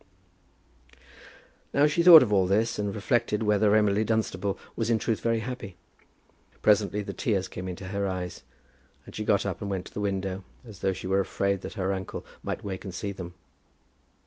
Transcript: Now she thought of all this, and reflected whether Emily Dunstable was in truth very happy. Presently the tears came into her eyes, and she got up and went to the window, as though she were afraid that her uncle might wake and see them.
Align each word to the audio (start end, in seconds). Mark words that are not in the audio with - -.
Now 1.75 1.85
she 1.85 2.01
thought 2.01 2.23
of 2.23 2.33
all 2.33 2.47
this, 2.47 2.79
and 2.79 2.95
reflected 2.95 3.43
whether 3.43 3.75
Emily 3.75 4.03
Dunstable 4.03 4.57
was 4.75 4.89
in 4.89 4.97
truth 4.97 5.19
very 5.19 5.41
happy. 5.41 5.75
Presently 6.63 7.03
the 7.03 7.13
tears 7.13 7.47
came 7.47 7.67
into 7.67 7.89
her 7.89 8.07
eyes, 8.07 8.41
and 9.05 9.15
she 9.15 9.23
got 9.23 9.45
up 9.45 9.61
and 9.61 9.69
went 9.69 9.85
to 9.85 9.93
the 9.93 10.01
window, 10.01 10.43
as 10.65 10.79
though 10.79 10.93
she 10.93 11.05
were 11.05 11.19
afraid 11.19 11.61
that 11.61 11.73
her 11.73 11.93
uncle 11.93 12.25
might 12.41 12.63
wake 12.63 12.83
and 12.83 12.95
see 12.95 13.11
them. 13.11 13.35